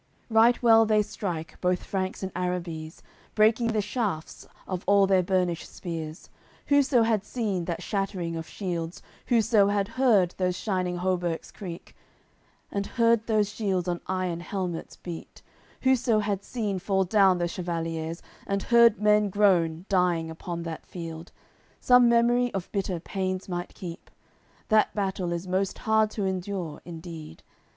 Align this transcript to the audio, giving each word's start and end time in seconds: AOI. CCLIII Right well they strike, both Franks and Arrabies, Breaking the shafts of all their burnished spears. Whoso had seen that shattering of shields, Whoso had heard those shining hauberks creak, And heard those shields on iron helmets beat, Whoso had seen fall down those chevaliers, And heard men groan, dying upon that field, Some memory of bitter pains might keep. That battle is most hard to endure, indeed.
AOI. 0.31 0.33
CCLIII 0.33 0.35
Right 0.35 0.63
well 0.63 0.85
they 0.87 1.01
strike, 1.03 1.61
both 1.61 1.83
Franks 1.83 2.23
and 2.23 2.31
Arrabies, 2.35 3.03
Breaking 3.35 3.67
the 3.67 3.81
shafts 3.83 4.47
of 4.67 4.83
all 4.87 5.05
their 5.05 5.21
burnished 5.21 5.71
spears. 5.71 6.31
Whoso 6.65 7.03
had 7.03 7.23
seen 7.23 7.65
that 7.65 7.83
shattering 7.83 8.35
of 8.35 8.49
shields, 8.49 9.03
Whoso 9.27 9.67
had 9.67 9.89
heard 9.89 10.33
those 10.39 10.55
shining 10.57 10.97
hauberks 10.97 11.51
creak, 11.51 11.95
And 12.71 12.87
heard 12.87 13.27
those 13.27 13.49
shields 13.49 13.87
on 13.87 14.01
iron 14.07 14.39
helmets 14.39 14.95
beat, 14.95 15.43
Whoso 15.83 16.17
had 16.17 16.43
seen 16.43 16.79
fall 16.79 17.03
down 17.03 17.37
those 17.37 17.51
chevaliers, 17.51 18.23
And 18.47 18.63
heard 18.63 18.99
men 18.99 19.29
groan, 19.29 19.85
dying 19.87 20.31
upon 20.31 20.63
that 20.63 20.83
field, 20.87 21.31
Some 21.79 22.09
memory 22.09 22.51
of 22.55 22.71
bitter 22.71 22.99
pains 22.99 23.47
might 23.47 23.75
keep. 23.75 24.09
That 24.69 24.95
battle 24.95 25.31
is 25.31 25.47
most 25.47 25.77
hard 25.77 26.09
to 26.17 26.25
endure, 26.25 26.81
indeed. 26.85 27.43